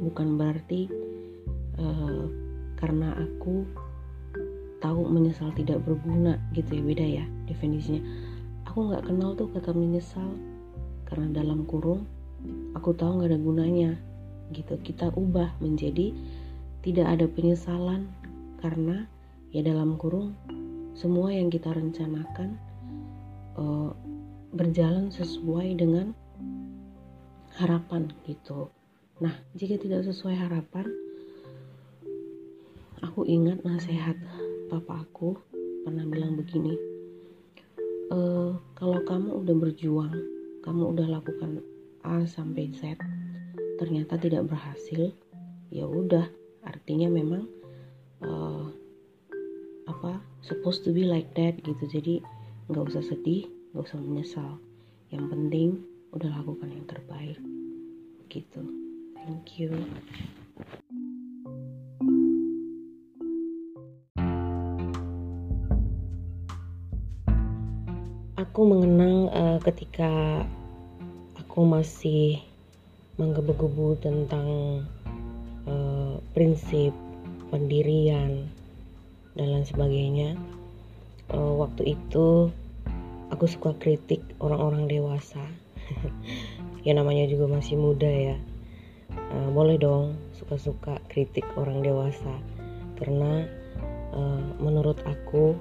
[0.00, 0.86] bukan berarti
[1.82, 2.30] uh,
[2.78, 3.66] karena aku
[4.78, 8.02] tahu menyesal tidak berguna gitu ya beda ya definisinya.
[8.70, 10.36] Aku nggak kenal tuh kata menyesal
[11.08, 12.06] karena dalam kurung
[12.76, 13.90] aku tahu nggak ada gunanya
[14.54, 14.78] gitu.
[14.84, 16.12] Kita ubah menjadi
[16.84, 18.06] tidak ada penyesalan
[18.62, 19.08] karena
[19.50, 20.36] ya dalam kurung
[20.96, 22.56] semua yang kita rencanakan
[23.56, 23.90] uh,
[24.56, 26.16] berjalan sesuai dengan
[27.56, 28.68] harapan gitu.
[29.20, 30.86] Nah jika tidak sesuai harapan
[33.00, 34.16] aku ingat nasihat
[34.68, 35.36] papa aku
[35.84, 36.74] pernah bilang begini
[38.08, 38.18] e,
[38.76, 40.16] kalau kamu udah berjuang
[40.64, 41.60] kamu udah lakukan
[42.04, 42.98] A sampai Z
[43.76, 45.12] ternyata tidak berhasil
[45.70, 46.26] ya udah.
[46.66, 47.46] Artinya memang
[48.24, 48.66] uh,
[49.86, 51.84] apa supposed to be like that gitu.
[51.86, 52.14] Jadi
[52.66, 53.46] nggak usah sedih
[53.76, 54.50] gak usah menyesal.
[55.12, 55.68] Yang penting
[56.16, 57.36] udah lakukan yang terbaik.
[58.32, 58.62] Gitu.
[59.20, 59.76] Thank you.
[68.40, 70.40] Aku mengenang uh, ketika
[71.36, 72.40] aku masih
[73.20, 74.48] menggebu-gebu tentang
[75.68, 76.96] uh, prinsip
[77.52, 78.48] pendirian
[79.36, 80.40] dan lain sebagainya
[81.28, 82.48] uh, waktu itu
[83.28, 85.44] aku suka kritik orang-orang dewasa
[86.86, 88.36] ya namanya juga masih muda ya.
[89.32, 92.34] Uh, boleh dong suka-suka kritik orang dewasa.
[92.96, 93.46] Karena
[94.14, 95.56] uh, menurut aku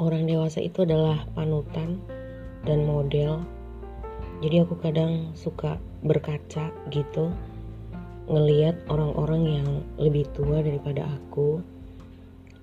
[0.00, 2.00] orang dewasa itu adalah panutan
[2.64, 3.42] dan model.
[4.40, 7.28] Jadi aku kadang suka berkaca gitu
[8.30, 11.60] ngeliat orang-orang yang lebih tua daripada aku.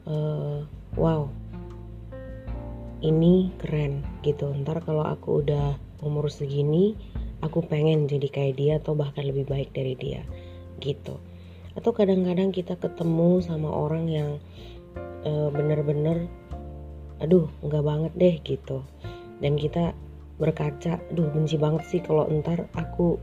[0.08, 0.64] Uh,
[0.96, 1.28] wow
[3.02, 4.50] ini keren gitu.
[4.64, 6.94] Ntar kalau aku udah umur segini
[7.42, 10.22] aku pengen jadi kayak dia atau bahkan lebih baik dari dia
[10.82, 11.22] gitu.
[11.78, 14.30] Atau kadang-kadang kita ketemu sama orang yang
[15.26, 16.26] uh, bener-bener
[17.22, 18.82] aduh nggak banget deh gitu.
[19.38, 19.94] Dan kita
[20.38, 23.22] berkaca aduh benci banget sih kalau ntar aku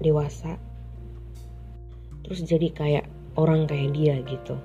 [0.00, 0.60] dewasa.
[2.24, 3.06] Terus jadi kayak
[3.36, 4.56] orang kayak dia gitu.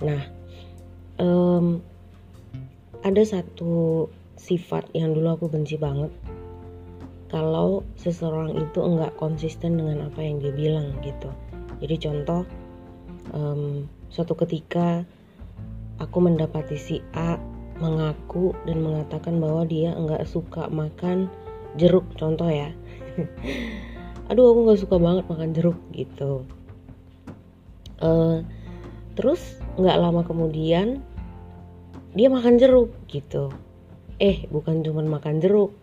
[0.00, 0.20] Nah
[1.20, 1.84] um,
[3.00, 6.12] ada satu sifat yang dulu aku benci banget.
[7.30, 11.30] Kalau seseorang itu enggak konsisten dengan apa yang dia bilang gitu.
[11.80, 12.42] Jadi contoh
[13.32, 15.06] um, suatu ketika
[16.02, 17.38] aku mendapati si A
[17.80, 21.30] mengaku dan mengatakan bahwa dia enggak suka makan
[21.80, 22.74] jeruk contoh ya.
[24.28, 26.44] Aduh aku nggak suka banget makan jeruk gitu.
[28.00, 28.42] Uh,
[29.14, 31.04] terus nggak lama kemudian
[32.14, 33.54] dia makan jeruk gitu.
[34.18, 35.74] Eh bukan cuma makan jeruk.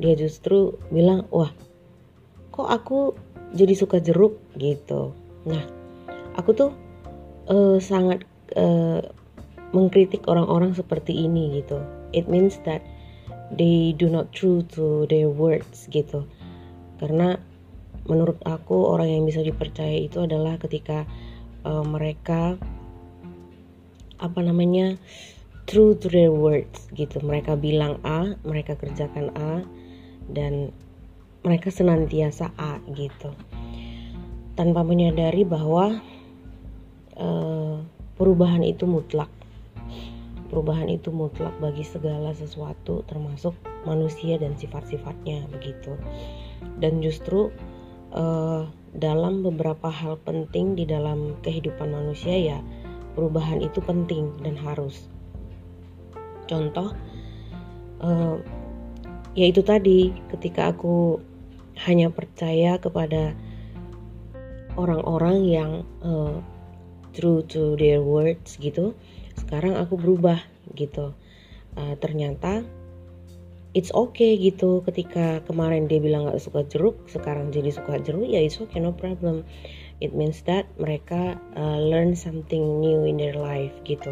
[0.00, 1.52] Dia justru bilang wah
[2.54, 3.14] kok aku
[3.52, 4.38] jadi suka jeruk?
[4.56, 5.12] Gitu.
[5.46, 5.62] Nah
[6.38, 6.70] aku tuh
[7.50, 8.22] uh, sangat
[8.54, 9.02] uh,
[9.74, 11.82] mengkritik orang-orang seperti ini gitu.
[12.10, 12.82] It means that
[13.54, 16.26] they do not true to their words gitu.
[17.02, 17.38] Karena
[18.06, 21.06] menurut aku orang yang bisa dipercaya itu adalah ketika
[21.66, 22.58] uh, mereka
[24.20, 25.00] apa namanya
[25.70, 27.22] true to their words gitu.
[27.22, 29.62] Mereka bilang A mereka kerjakan A
[30.26, 30.74] dan
[31.46, 33.30] mereka senantiasa A gitu.
[34.58, 36.02] Tanpa menyadari bahwa
[37.14, 37.78] uh,
[38.18, 39.30] perubahan itu mutlak.
[40.50, 43.54] Perubahan itu mutlak bagi segala sesuatu termasuk
[43.86, 45.94] manusia dan sifat-sifatnya begitu.
[46.82, 47.54] Dan justru
[48.10, 52.58] uh, dalam beberapa hal penting di dalam kehidupan manusia ya
[53.14, 55.06] perubahan itu penting dan harus.
[56.50, 56.90] Contoh,
[58.02, 58.42] uh,
[59.38, 61.22] yaitu tadi ketika aku
[61.86, 63.38] hanya percaya kepada
[64.74, 65.72] orang-orang yang
[66.02, 66.42] uh,
[67.14, 68.98] true to their words gitu,
[69.38, 70.42] sekarang aku berubah
[70.74, 71.14] gitu.
[71.78, 72.66] Uh, ternyata
[73.70, 78.42] it's okay gitu ketika kemarin dia bilang gak suka jeruk sekarang jadi suka jeruk ya
[78.42, 79.46] it's okay no problem
[80.02, 84.10] it means that mereka uh, learn something new in their life gitu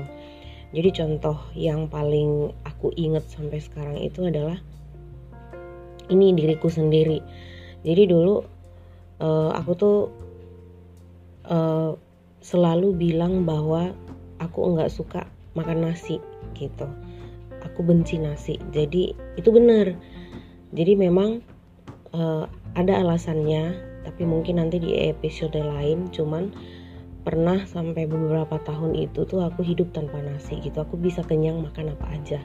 [0.68, 4.60] jadi contoh yang paling aku inget sampai sekarang itu adalah
[6.12, 7.24] ini diriku sendiri.
[7.84, 8.44] Jadi dulu
[9.24, 9.98] uh, aku tuh
[11.48, 11.96] uh,
[12.44, 13.96] selalu bilang bahwa
[14.44, 15.24] aku nggak suka
[15.56, 16.20] makan nasi
[16.52, 16.84] gitu.
[17.64, 18.60] Aku benci nasi.
[18.68, 19.96] Jadi itu benar.
[20.76, 21.40] Jadi memang
[22.12, 22.44] uh,
[22.76, 26.52] ada alasannya tapi mungkin nanti di episode lain cuman
[27.28, 30.80] pernah sampai beberapa tahun itu tuh aku hidup tanpa nasi gitu.
[30.80, 32.40] Aku bisa kenyang makan apa aja.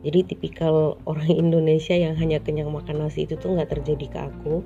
[0.00, 4.64] Jadi tipikal orang Indonesia yang hanya kenyang makan nasi itu tuh nggak terjadi ke aku.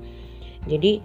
[0.70, 1.02] Jadi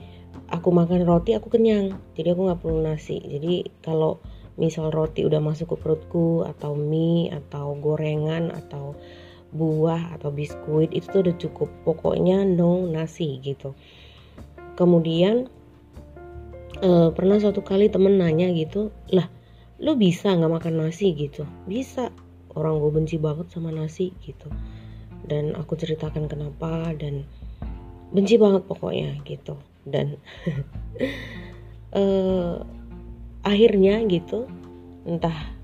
[0.54, 1.98] aku makan roti aku kenyang.
[2.14, 3.18] Jadi aku nggak perlu nasi.
[3.18, 4.22] Jadi kalau
[4.62, 8.94] misal roti udah masuk ke perutku atau mie atau gorengan atau
[9.58, 11.70] buah atau biskuit itu tuh udah cukup.
[11.82, 13.74] Pokoknya no nasi gitu.
[14.78, 15.50] Kemudian
[16.82, 19.30] uh, pernah suatu kali temen nanya gitu lah
[19.82, 21.12] lo bisa nggak makan nasi?
[21.18, 21.44] Gitu.
[21.66, 22.14] Bisa.
[22.54, 24.14] Orang gue benci banget sama nasi.
[24.22, 24.48] Gitu.
[25.26, 27.26] Dan aku ceritakan kenapa dan
[28.14, 29.58] benci banget pokoknya gitu.
[29.84, 30.22] Dan
[31.98, 32.62] uh,
[33.52, 34.46] akhirnya gitu
[35.02, 35.58] entah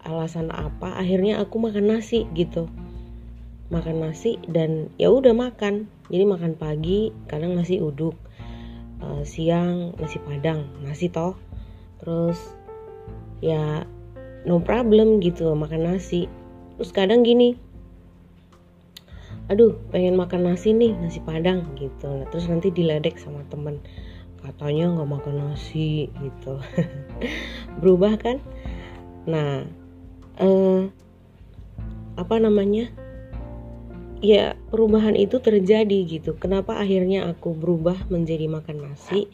[0.00, 2.72] alasan apa akhirnya aku makan nasi gitu.
[3.68, 5.84] Makan nasi dan ya udah makan.
[6.08, 8.16] Jadi makan pagi kadang nasi uduk
[9.04, 11.36] uh, siang nasi padang nasi toh.
[12.00, 12.40] Terus
[13.44, 13.84] ya
[14.48, 16.24] no problem gitu makan nasi.
[16.80, 17.60] Terus kadang gini
[19.44, 22.08] aduh pengen makan nasi nih nasi padang gitu.
[22.08, 23.76] Nah, terus nanti diledek sama temen.
[24.40, 26.56] Katanya nggak makan nasi gitu.
[27.80, 28.40] Berubah kan?
[29.28, 29.68] Nah
[30.40, 30.82] eh,
[32.16, 32.88] apa namanya
[34.24, 39.28] ya perubahan itu terjadi gitu kenapa akhirnya aku berubah menjadi makan nasi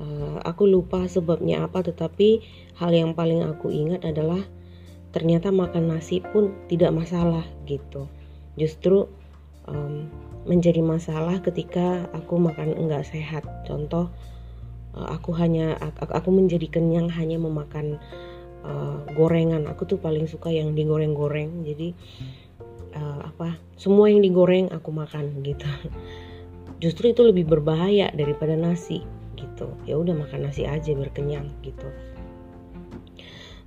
[0.00, 2.40] uh, aku lupa sebabnya apa tetapi
[2.80, 4.40] hal yang paling aku ingat adalah
[5.12, 8.08] ternyata makan nasi pun tidak masalah gitu
[8.56, 9.04] justru
[9.68, 10.08] um,
[10.48, 13.44] menjadi masalah ketika aku makan enggak sehat.
[13.68, 14.08] Contoh,
[14.96, 18.00] uh, aku hanya aku, aku menjadi kenyang hanya memakan
[18.64, 19.68] uh, gorengan.
[19.68, 21.68] Aku tuh paling suka yang digoreng-goreng.
[21.68, 21.92] Jadi
[22.94, 23.58] uh, apa?
[23.76, 25.66] Semua yang digoreng aku makan gitu.
[26.82, 29.02] Justru itu lebih berbahaya daripada nasi
[29.34, 29.72] gitu.
[29.84, 31.88] Ya udah makan nasi aja biar kenyang gitu.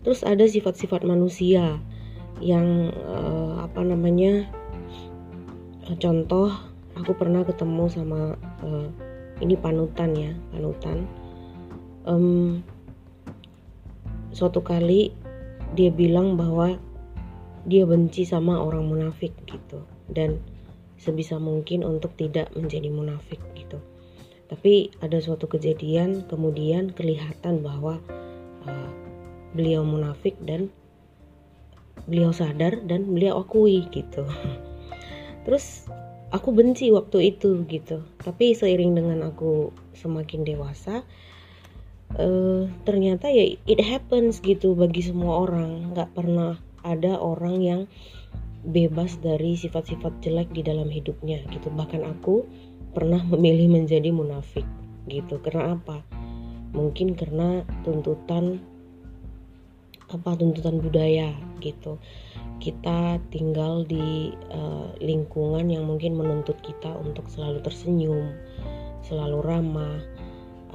[0.01, 1.77] Terus ada sifat-sifat manusia
[2.41, 4.49] yang uh, apa namanya
[6.01, 6.49] contoh
[6.97, 8.33] aku pernah ketemu sama
[8.65, 8.87] uh,
[9.41, 11.05] ini panutan ya panutan
[12.09, 12.65] um,
[14.33, 15.13] suatu kali
[15.77, 16.81] dia bilang bahwa
[17.65, 19.85] dia benci sama orang munafik gitu.
[20.09, 20.41] Dan
[21.01, 23.81] sebisa mungkin untuk tidak menjadi munafik gitu.
[24.51, 27.97] Tapi ada suatu kejadian kemudian kelihatan bahwa
[28.67, 28.91] uh,
[29.55, 30.67] beliau munafik dan
[32.05, 34.27] beliau sadar dan beliau akui gitu.
[35.47, 35.87] Terus
[36.35, 38.03] aku benci waktu itu gitu.
[38.21, 41.01] Tapi seiring dengan aku semakin dewasa
[42.19, 45.95] uh, ternyata ya it happens gitu bagi semua orang.
[45.95, 47.81] Nggak pernah ada orang yang
[48.61, 51.73] bebas dari sifat-sifat jelek di dalam hidupnya gitu.
[51.73, 52.45] Bahkan aku
[52.93, 54.65] pernah memilih menjadi munafik
[55.09, 55.41] gitu.
[55.41, 56.05] Karena apa?
[56.71, 58.61] Mungkin karena tuntutan
[60.11, 61.31] apa tuntutan budaya
[61.63, 61.97] gitu.
[62.61, 68.37] Kita tinggal di uh, lingkungan yang mungkin menuntut kita untuk selalu tersenyum,
[69.01, 69.97] selalu ramah,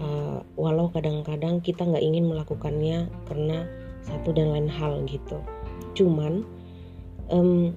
[0.01, 3.69] uh, walau kadang-kadang kita nggak ingin melakukannya karena
[4.03, 5.39] satu dan lain hal gitu.
[5.97, 6.45] Cuman
[7.33, 7.73] um,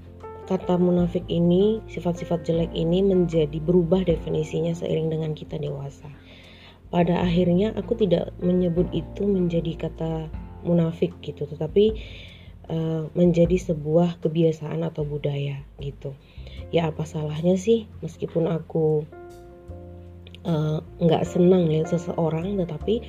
[0.45, 6.11] kata munafik ini, sifat-sifat jelek ini menjadi berubah definisinya seiring dengan kita dewasa.
[6.89, 10.27] Pada akhirnya aku tidak menyebut itu menjadi kata
[10.67, 11.95] munafik gitu, tetapi
[12.69, 16.13] Eh, menjadi sebuah kebiasaan atau budaya gitu
[16.69, 19.09] ya apa salahnya sih meskipun aku
[20.45, 23.01] eh, nggak uh, senang lihat seseorang tetapi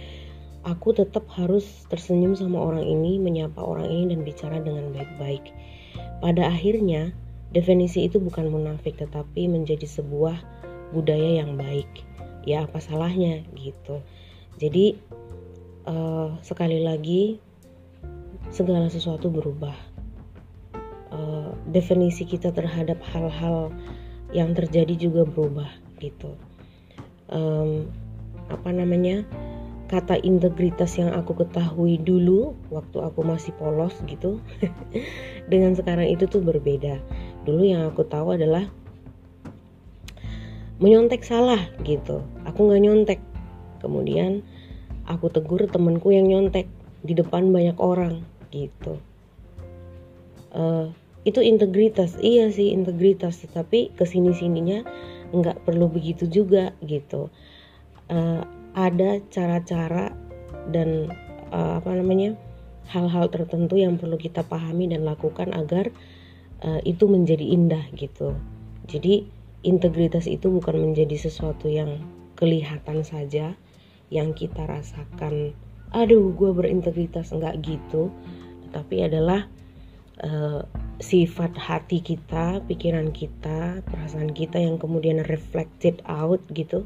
[0.66, 5.52] aku tetap harus tersenyum sama orang ini menyapa orang ini dan bicara dengan baik-baik
[6.20, 7.16] pada akhirnya
[7.50, 10.36] definisi itu bukan munafik tetapi menjadi sebuah
[10.92, 11.88] budaya yang baik
[12.44, 14.04] ya apa salahnya gitu
[14.60, 15.00] jadi
[15.88, 17.40] uh, sekali lagi
[18.50, 19.74] segala sesuatu berubah.
[21.10, 23.74] Uh, definisi kita terhadap hal-hal
[24.30, 26.38] yang terjadi juga berubah gitu.
[27.30, 27.90] Um,
[28.50, 29.26] apa namanya?
[29.90, 34.38] Kata integritas yang aku ketahui dulu waktu aku masih polos gitu,
[35.50, 37.02] dengan sekarang itu tuh berbeda.
[37.42, 38.70] Dulu yang aku tahu adalah
[40.78, 42.22] menyontek salah gitu.
[42.46, 43.20] Aku nggak nyontek.
[43.82, 44.46] Kemudian
[45.10, 46.70] aku tegur temenku yang nyontek
[47.02, 48.22] di depan banyak orang
[48.54, 49.00] gitu
[50.54, 50.90] uh,
[51.26, 54.84] itu integritas iya sih integritas tetapi ke sini sininya
[55.30, 57.28] nggak perlu begitu juga gitu
[58.10, 58.42] uh,
[58.74, 60.14] ada cara-cara
[60.70, 61.10] dan
[61.50, 62.38] uh, apa namanya
[62.90, 65.90] hal-hal tertentu yang perlu kita pahami dan lakukan agar
[66.62, 68.34] uh, itu menjadi indah gitu
[68.86, 69.26] jadi
[69.62, 72.00] integritas itu bukan menjadi sesuatu yang
[72.34, 73.54] kelihatan saja
[74.10, 75.54] yang kita rasakan
[75.90, 78.10] aduh gue berintegritas nggak gitu
[78.70, 79.50] tapi adalah
[80.22, 80.62] uh,
[81.00, 86.84] sifat hati kita, pikiran kita, perasaan kita yang kemudian reflected out gitu.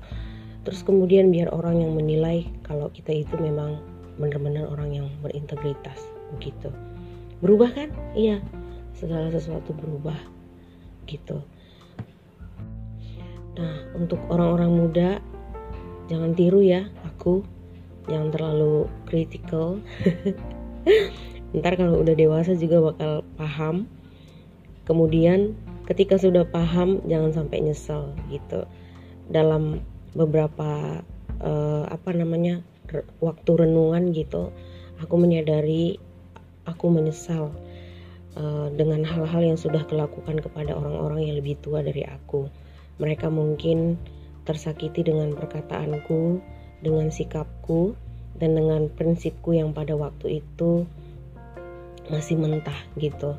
[0.64, 3.78] Terus kemudian biar orang yang menilai kalau kita itu memang
[4.16, 6.00] benar-benar orang yang berintegritas
[6.36, 6.72] begitu.
[7.44, 7.92] Berubah kan?
[8.16, 8.40] Iya.
[8.96, 10.16] Segala sesuatu berubah
[11.04, 11.44] gitu.
[13.54, 15.10] Nah, untuk orang-orang muda
[16.08, 17.44] jangan tiru ya aku.
[18.08, 19.80] Jangan terlalu kritikal.
[21.54, 23.86] ntar kalau udah dewasa juga bakal paham
[24.90, 25.54] kemudian
[25.86, 28.66] ketika sudah paham jangan sampai nyesel gitu
[29.30, 29.78] dalam
[30.14, 31.02] beberapa
[31.42, 32.62] uh, apa namanya
[33.18, 34.54] waktu renungan gitu
[35.02, 35.98] aku menyadari
[36.64, 37.52] aku menyesal
[38.38, 42.48] uh, dengan hal-hal yang sudah kulakukan kepada orang-orang yang lebih tua dari aku.
[43.02, 43.98] Mereka mungkin
[44.46, 46.38] tersakiti dengan perkataanku
[46.84, 47.96] dengan sikapku
[48.36, 50.84] dan dengan prinsipku yang pada waktu itu
[52.12, 53.34] masih mentah gitu.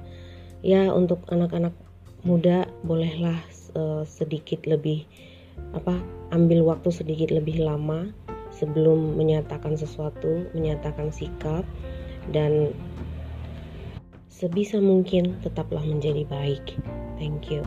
[0.66, 1.78] Ya untuk anak-anak
[2.26, 3.38] muda bolehlah
[3.78, 5.06] uh, sedikit lebih
[5.78, 6.02] apa
[6.34, 8.10] ambil waktu sedikit lebih lama
[8.56, 11.68] sebelum menyatakan sesuatu, menyatakan sikap
[12.32, 12.72] dan
[14.32, 16.80] sebisa mungkin tetaplah menjadi baik.
[17.20, 17.64] Thank you.